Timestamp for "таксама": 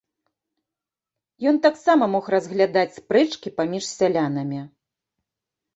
1.67-2.03